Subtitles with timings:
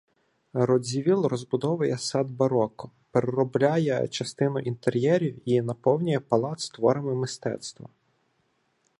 [0.53, 7.89] Радзівіл розбудовує сад бароко, переробляє частину інтер'єрів і наповнює палац творами мистецтва.